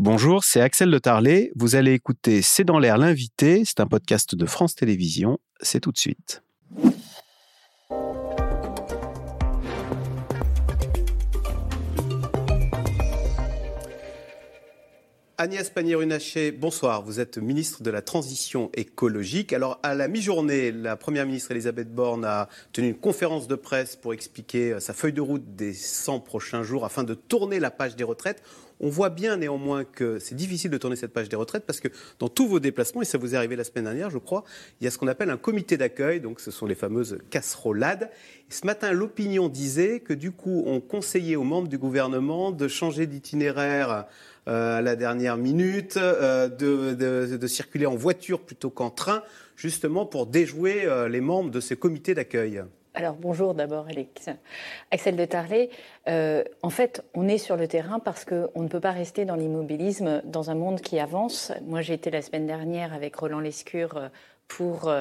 [0.00, 1.50] Bonjour, c'est Axel de Tarlet.
[1.56, 3.64] Vous allez écouter C'est dans l'air l'invité.
[3.64, 5.40] C'est un podcast de France Télévisions.
[5.60, 6.44] C'est tout de suite.
[15.36, 17.02] Agnès Pannier-Runacher, bonsoir.
[17.02, 19.52] Vous êtes ministre de la Transition écologique.
[19.52, 23.94] Alors, à la mi-journée, la Première ministre Elisabeth Borne a tenu une conférence de presse
[23.96, 27.94] pour expliquer sa feuille de route des 100 prochains jours afin de tourner la page
[27.96, 28.42] des retraites.
[28.80, 31.88] On voit bien néanmoins que c'est difficile de tourner cette page des retraites parce que
[32.18, 34.44] dans tous vos déplacements, et ça vous est arrivé la semaine dernière, je crois,
[34.80, 38.10] il y a ce qu'on appelle un comité d'accueil, donc ce sont les fameuses casserolades.
[38.48, 43.06] ce matin, l'opinion disait que du coup, on conseillait aux membres du gouvernement de changer
[43.06, 44.06] d'itinéraire
[44.48, 49.22] euh, à la dernière minute, euh, de, circuler en voiture plutôt qu'en train,
[49.56, 52.62] justement pour déjouer euh, les membres de ces comités d'accueil
[52.98, 53.86] alors bonjour d'abord
[54.90, 55.70] Axel de Tarlet.
[56.06, 60.20] en fait, on est sur le terrain parce qu'on ne peut pas rester dans l'immobilisme
[60.24, 61.52] dans un monde qui avance.
[61.62, 64.10] Moi, j'ai été la semaine dernière avec Roland Lescure
[64.48, 64.92] pour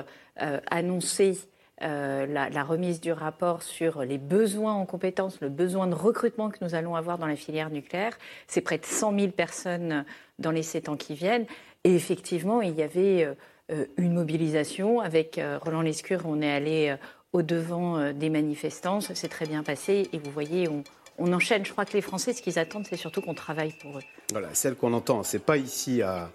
[0.70, 1.38] annoncer
[1.84, 6.58] euh, la, remise du rapport sur les besoins en compétences, le besoin de recrutement que
[6.62, 8.18] nous allons avoir dans la filière nucléaire.
[8.48, 10.04] C'est près de 100 000 personnes
[10.40, 11.46] dans les sept ans qui viennent.
[11.84, 13.30] Et effectivement, il y avait
[13.70, 15.02] euh, une mobilisation.
[15.02, 16.96] Avec euh, Roland Lescure, on est allé
[17.34, 19.02] au devant des manifestants.
[19.02, 20.10] C'est très bien passé.
[20.14, 20.84] Et vous voyez, on,
[21.18, 21.66] on enchaîne.
[21.66, 24.04] Je crois que les Français, ce qu'ils attendent, c'est surtout qu'on travaille pour eux.
[24.32, 26.30] Voilà, celle qu'on entend, c'est pas ici à,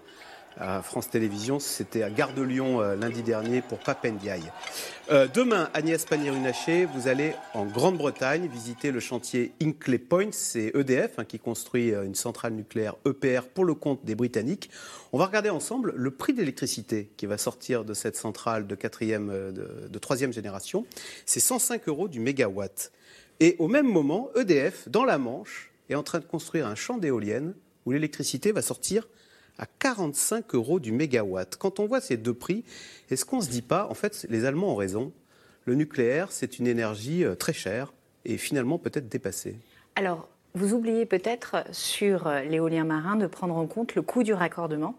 [0.59, 1.59] à France Télévisions.
[1.59, 4.43] C'était à Gare de Lyon euh, lundi dernier pour Papendiaï.
[5.11, 10.29] Euh, demain, Agnès Pannier-Runacher, vous allez en Grande-Bretagne visiter le chantier Hinkley Point.
[10.33, 14.71] C'est EDF hein, qui construit euh, une centrale nucléaire EPR pour le compte des Britanniques.
[15.13, 19.29] On va regarder ensemble le prix d'électricité qui va sortir de cette centrale de, quatrième,
[19.53, 20.87] de, de troisième génération.
[21.27, 22.93] C'est 105 euros du mégawatt.
[23.41, 26.99] Et au même moment, EDF, dans la Manche, est en train de construire un champ
[26.99, 27.55] d'éoliennes
[27.87, 29.09] où l'électricité va sortir
[29.59, 31.57] à 45 euros du mégawatt.
[31.57, 32.65] Quand on voit ces deux prix,
[33.11, 35.13] est-ce qu'on ne se dit pas, en fait, les Allemands ont raison,
[35.65, 37.93] le nucléaire, c'est une énergie euh, très chère
[38.25, 39.57] et finalement peut-être dépassée
[39.95, 44.35] Alors, vous oubliez peut-être sur euh, l'éolien marin de prendre en compte le coût du
[44.35, 44.99] raccordement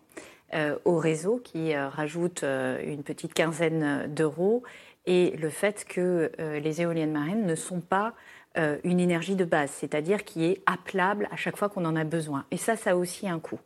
[0.53, 4.63] euh, au réseau qui rajoute une petite quinzaine d'euros
[5.06, 8.13] et le fait que les éoliennes marines ne sont pas
[8.58, 12.03] euh, une énergie de base, c'est-à-dire qui est appelable à chaque fois qu'on en a
[12.03, 12.46] besoin.
[12.52, 13.59] Et ça, ça a aussi un coût.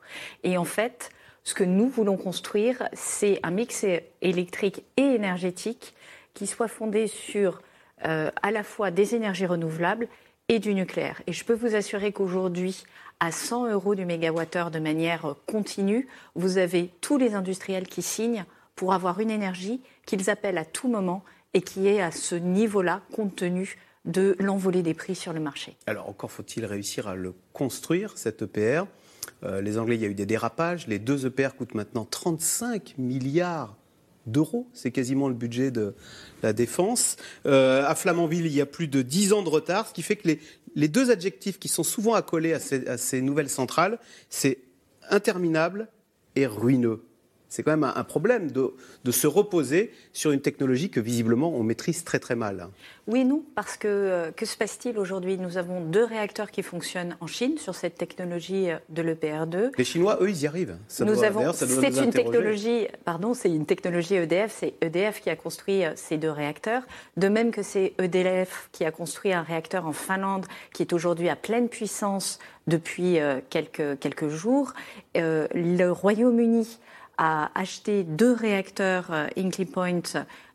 [0.44, 1.10] Et en fait,
[1.44, 3.86] ce que nous voulons construire, c'est un mix
[4.22, 5.94] électrique et énergétique
[6.34, 7.62] qui soit fondé sur
[8.06, 10.08] euh, à la fois des énergies renouvelables
[10.50, 11.22] et du nucléaire.
[11.28, 12.84] Et je peux vous assurer qu'aujourd'hui,
[13.20, 18.46] à 100 euros du mégawattheure de manière continue, vous avez tous les industriels qui signent
[18.76, 23.02] pour avoir une énergie qu'ils appellent à tout moment et qui est à ce niveau-là
[23.12, 23.78] compte tenu
[24.08, 25.78] de l'envolée des prix sur le marché.
[25.86, 28.86] Alors encore faut-il réussir à le construire, cet EPR.
[29.44, 30.88] Euh, les Anglais, il y a eu des dérapages.
[30.88, 33.76] Les deux EPR coûtent maintenant 35 milliards
[34.26, 34.68] d'euros.
[34.74, 35.94] C'est quasiment le budget de
[36.42, 37.18] la défense.
[37.46, 40.16] Euh, à Flamanville, il y a plus de 10 ans de retard, ce qui fait
[40.16, 40.30] que
[40.76, 44.60] les, deux adjectifs qui sont souvent accolés à ces nouvelles centrales, c'est
[45.10, 45.88] interminable
[46.36, 47.04] et ruineux.
[47.50, 48.74] C'est quand même un, problème de,
[49.12, 52.68] se reposer sur une technologie que visiblement on maîtrise très très mal.
[53.08, 55.38] Oui, non, parce que euh, que se passe-t-il aujourd'hui?
[55.38, 59.72] Nous avons deux réacteurs qui fonctionnent en Chine sur cette technologie euh, de l'EPR2.
[59.78, 60.78] Les Chinois, eux, ils y arrivent.
[61.00, 64.54] nous avons, c'est une technologie, pardon, c'est une technologie EDF.
[64.60, 66.84] C'est EDF qui a construit euh, ces deux réacteurs.
[67.16, 71.30] De même que c'est EDF qui a construit un réacteur en Finlande qui est aujourd'hui
[71.30, 73.18] à pleine puissance depuis
[73.50, 74.74] quelques quelques jours.
[75.16, 76.80] le Royaume-Uni
[77.18, 80.02] a acheté deux réacteurs euh, Hinkley Point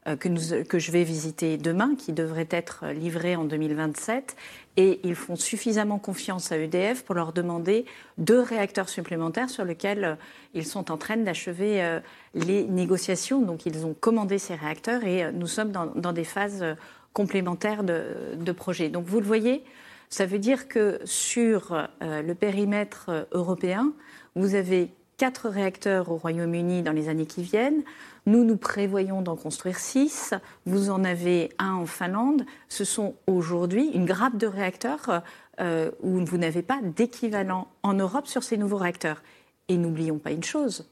[0.06, 4.36] euh, que, je vais visiter demain, qui devraient être livrés en 2027.
[4.76, 7.84] Et ils font suffisamment confiance à EDF pour leur demander
[8.18, 10.14] deux réacteurs supplémentaires sur lesquels euh,
[10.54, 12.00] ils sont en train d'achever
[12.34, 13.42] les négociations.
[13.42, 16.64] Donc ils ont commandé ces réacteurs et nous sommes dans, dans des phases
[17.12, 18.88] complémentaires de, de projet.
[18.88, 19.64] Donc vous le voyez,
[20.10, 23.92] ça veut dire que sur le périmètre européen,
[24.34, 24.90] vous avez
[25.22, 27.84] quatre réacteurs au Royaume-Uni dans les années qui viennent.
[28.26, 30.34] Nous, nous prévoyons d'en construire six.
[30.66, 32.44] Vous en avez un en Finlande.
[32.68, 35.22] Ce sont aujourd'hui une grappe de réacteurs
[35.60, 39.22] euh, où vous n'avez pas d'équivalent en Europe sur ces nouveaux réacteurs.
[39.68, 40.90] Et n'oublions pas une chose,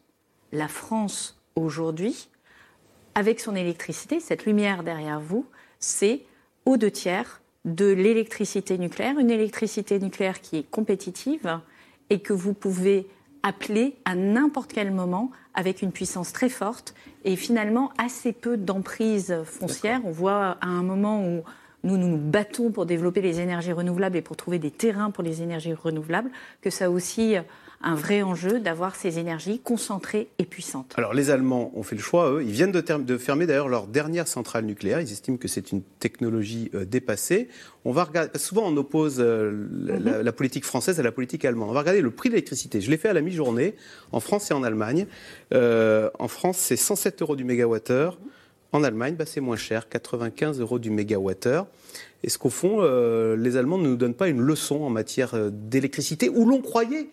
[0.53, 2.29] la France aujourd'hui,
[3.17, 5.45] avec son électricité, cette lumière derrière vous,
[5.81, 6.21] c'est
[6.67, 11.59] aux deux tiers de l'électricité nucléaire, une électricité nucléaire qui est compétitive
[12.11, 13.09] et que vous pouvez
[13.43, 16.95] appeler à n'importe quel moment avec une puissance très forte
[17.25, 20.01] et finalement assez peu d'emprise foncière.
[20.05, 21.43] On voit à un moment où
[21.83, 25.25] nous, nous nous battons pour développer les énergies renouvelables et pour trouver des terrains pour
[25.25, 27.37] les énergies renouvelables, que ça a aussi
[27.83, 30.93] un vrai enjeu d'avoir ces énergies concentrées et puissantes.
[30.99, 32.43] Alors les Allemands ont fait le choix, eux.
[32.43, 35.01] Ils viennent de, fermer d'ailleurs leur dernière centrale nucléaire.
[35.01, 37.49] Ils estiment que c'est une technologie euh, dépassée.
[37.87, 40.21] On va regarder, souvent on oppose euh, mhm.
[40.23, 41.71] la, politique française à la politique allemande.
[41.71, 42.83] On va regarder le prix de l'électricité.
[42.83, 43.75] Je l'ai fait à la mi-journée
[44.13, 45.07] en France et en Allemagne.
[45.55, 48.19] Euh, en France, c'est 107 euros du mégawattheure.
[48.73, 51.67] En Allemagne, bah, c'est moins cher, 95 euros du mégawattheure.
[52.23, 52.83] Est-ce qu'au fond,
[53.35, 57.09] les Allemands ne nous donnent pas une leçon en matière d'électricité où l'on croyait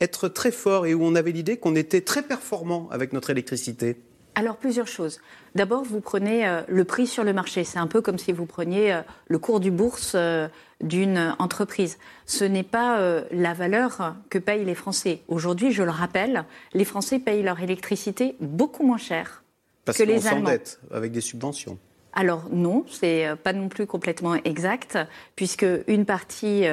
[0.00, 3.96] être très fort et où on avait l'idée qu'on était très performant avec notre électricité
[4.38, 5.18] alors plusieurs choses.
[5.56, 7.64] D'abord, vous prenez euh, le prix sur le marché.
[7.64, 10.46] C'est un peu comme si vous preniez euh, le cours du bourse euh,
[10.80, 11.98] d'une entreprise.
[12.24, 13.00] Ce n'est pas
[13.32, 15.22] la valeur que payent les Français.
[15.26, 19.42] Aujourd'hui, je le rappelle, les Français payent leur électricité beaucoup moins cher
[19.84, 20.50] Parce que les Allemands.
[20.92, 21.78] avec des subventions.
[22.12, 24.98] Alors non, c'est pas non plus complètement exact,
[25.34, 26.64] puisque une partie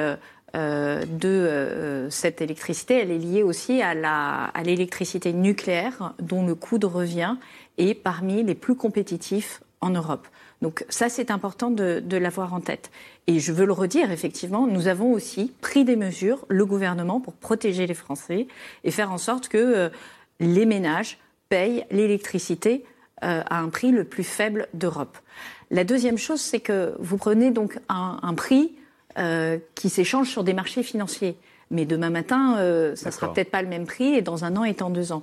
[0.56, 6.86] de euh, cette électricité, elle est liée aussi à l'électricité nucléaire, dont le coût de
[6.86, 7.36] revient
[7.76, 10.26] est parmi les plus compétitifs en Europe.
[10.62, 12.90] Donc ça, c'est important de, l'avoir en tête.
[13.26, 17.34] Et je veux le redire, effectivement, nous avons aussi pris des mesures, le gouvernement, pour
[17.34, 18.46] protéger les Français
[18.84, 19.88] et faire en sorte que euh,
[20.40, 21.18] les ménages
[21.50, 22.84] payent l'électricité
[23.22, 25.16] à un prix le plus faible d'Europe.
[25.70, 28.75] La deuxième chose, c'est que vous prenez donc un prix
[29.18, 31.36] euh, qui s'échangent sur des marchés financiers.
[31.70, 34.56] Mais demain matin, euh, ça ne sera peut-être pas le même prix et dans un
[34.56, 35.22] an et dans deux ans.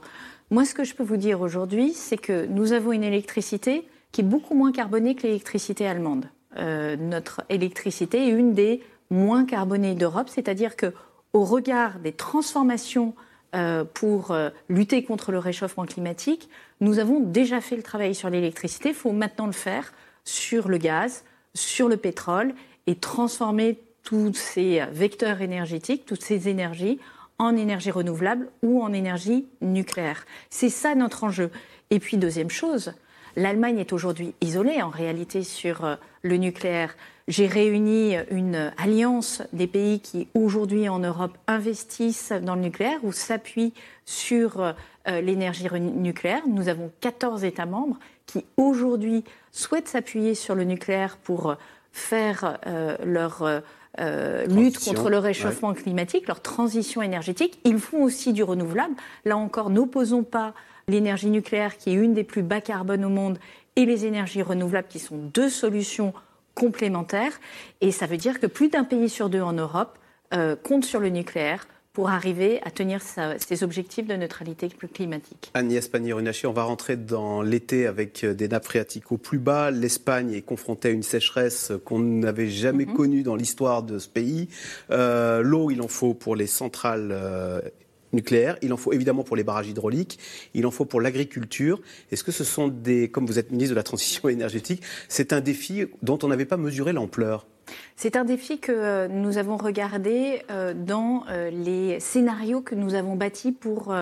[0.50, 4.22] Moi, ce que je peux vous dire aujourd'hui, c'est que nous avons une électricité qui
[4.22, 6.26] est beaucoup moins carbonée que l'électricité allemande.
[6.58, 8.82] Euh, notre électricité est une des
[9.12, 10.92] moins carbonées d'Europe, c'est-à-dire que
[11.34, 13.14] au regard des transformations
[13.94, 14.36] pour
[14.68, 16.50] lutter contre le réchauffement climatique,
[16.82, 18.90] nous avons déjà fait le travail sur l'électricité.
[18.90, 19.94] Il faut maintenant le faire
[20.26, 21.24] sur le gaz,
[21.56, 22.54] sur le pétrole
[22.88, 27.00] et transformer tous ces vecteurs énergétiques, toutes ces énergies
[27.40, 30.26] en énergie renouvelable ou en énergie nucléaire.
[30.50, 31.50] C'est ça notre enjeu.
[31.90, 32.94] Et puis deuxième chose,
[33.36, 36.96] l'Allemagne est aujourd'hui isolée en réalité sur euh, le nucléaire.
[37.28, 43.14] J'ai réuni une alliance des pays qui aujourd'hui en Europe investissent dans le nucléaire ou
[43.14, 43.74] s'appuient
[44.06, 44.74] sur euh,
[45.22, 46.42] l'énergie nucléaire.
[46.48, 51.56] Nous avons 14 États membres qui aujourd'hui souhaitent s'appuyer sur le nucléaire pour euh,
[51.92, 53.44] faire euh, leur
[54.00, 57.60] euh, lutte contre le réchauffement climatique, leur transition énergétique.
[57.64, 58.96] Ils font aussi du renouvelable.
[59.26, 60.54] Là encore, n'opposons pas
[60.88, 63.38] l'énergie nucléaire, qui est une des plus bas carbone au monde,
[63.76, 66.14] et les énergies renouvelables, qui sont deux solutions
[66.56, 67.40] complémentaires.
[67.82, 69.98] Et ça veut dire que plus d'un pays sur deux en Europe
[70.64, 75.52] compte sur le nucléaire pour arriver à tenir ses objectifs de neutralité climatique.
[75.54, 79.70] Agnès Pannier-Runacher, on va rentrer dans l'été avec euh, des nappes phréatiques au plus bas.
[79.70, 82.96] L'Espagne est confrontée à une sécheresse qu'on n'avait jamais mhm.
[82.96, 84.50] connue dans l'histoire de ce pays.
[84.90, 87.62] Euh, l'eau, il en faut pour les centrales euh,
[88.14, 90.20] nucléaires, il en faut évidemment pour les barrages hydrauliques,
[90.54, 91.82] il en faut pour l'agriculture.
[92.12, 95.42] Est-ce que ce sont des, comme vous êtes ministre de la Transition énergétique, c'est un
[95.42, 97.46] défi dont on n'avait pas mesuré l'ampleur?
[97.96, 102.94] C'est un défi que euh, nous avons regardé euh, dans euh, les scénarios que nous
[102.94, 103.96] avons bâtis pour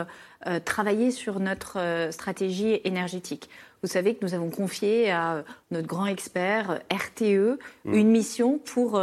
[0.65, 1.77] travailler sur notre
[2.09, 3.47] stratégie énergétique.
[3.83, 7.93] Vous savez que nous avons confié à notre grand expert RTE mmh.
[7.93, 8.99] une mission pour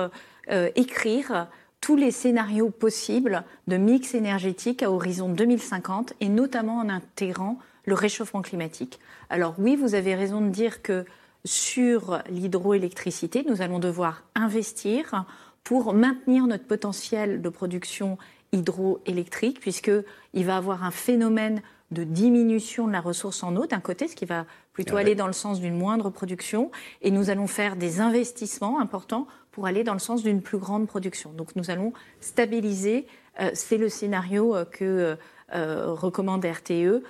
[0.74, 1.46] écrire
[1.80, 7.94] tous les scénarios possibles de mix énergétique à horizon 2050 et notamment en intégrant le
[7.94, 8.98] réchauffement climatique.
[9.30, 11.04] Alors oui, vous avez raison de dire que
[11.44, 15.24] sur l'hydroélectricité, nous allons devoir investir
[15.64, 18.18] pour maintenir notre potentiel de production
[18.52, 24.08] hydroélectrique, puisqu'il va avoir un phénomène de diminution de la ressource en eau d'un côté,
[24.08, 24.46] ce qui va
[24.78, 26.70] plutôt ah aller dans le sens d'une moindre production,
[27.02, 30.86] et nous allons faire des investissements importants pour aller dans le sens d'une plus grande
[30.86, 31.32] production.
[31.32, 33.08] Donc nous allons stabiliser,
[33.40, 35.16] euh, c'est le scénario euh, que
[35.52, 37.02] euh, recommande RTE,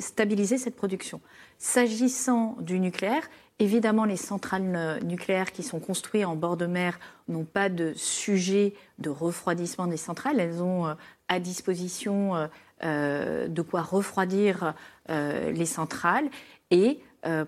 [0.00, 1.20] stabiliser cette production.
[1.58, 7.46] S'agissant du nucléaire, Évidemment, les centrales nucléaires qui sont construites en bord de mer n'ont
[7.46, 10.40] pas de sujet de refroidissement des centrales.
[10.40, 10.94] Elles ont
[11.28, 12.50] à disposition
[12.82, 14.74] de quoi refroidir
[15.08, 16.28] les centrales.
[16.70, 17.00] Et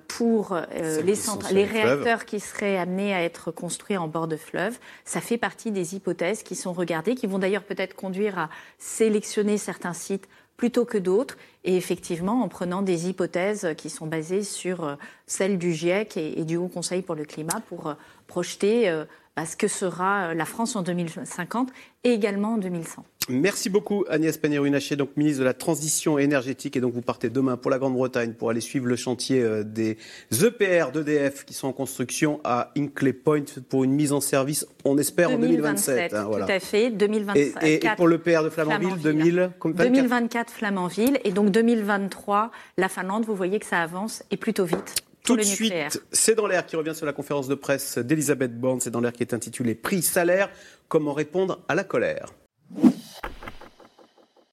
[0.09, 0.59] pour
[1.05, 1.15] les,
[1.53, 5.71] les réacteurs qui seraient amenés à être construits en bord de fleuve, ça fait partie
[5.71, 10.85] des hypothèses qui sont regardées, qui vont d'ailleurs peut-être conduire à sélectionner certains sites plutôt
[10.85, 14.97] que d'autres, et effectivement en prenant des hypothèses qui sont basées sur euh,
[15.27, 17.95] celles du GIEC et, du Haut Conseil pour le climat pour euh,
[18.27, 19.05] projeter euh,
[19.37, 21.71] bah, ce que sera la France en 2050
[22.03, 23.05] et également en 2100.
[23.29, 26.77] Merci beaucoup Agnès Pannier-Runacher, donc ministre de la Transition énergétique.
[26.77, 29.99] Et donc vous partez demain pour la Grande-Bretagne pour aller suivre le chantier euh, des
[30.33, 34.97] EPR d'EDF qui sont en construction à Inclay Point pour une mise en service, on
[34.99, 36.15] espère, en 2027.
[36.15, 37.63] Hein, Tout à fait, 2027.
[37.63, 39.77] Et, pour l'EPR de Flamanville, 2024.
[39.77, 41.21] 2024 Flamanville.
[41.25, 44.95] Et donc 2023, la Finlande, vous voyez que ça avance et plutôt vite.
[45.25, 48.81] Tout de suite, c'est dans l'air qui revient sur la conférence de presse d'Elisabeth Borne.
[48.81, 50.49] C'est dans l'air qui est intitulé Prix salaire,
[50.89, 52.33] comment répondre à la colère.